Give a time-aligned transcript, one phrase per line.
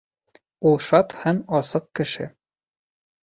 [0.69, 2.27] Ул шат һәм асыҡ кеше.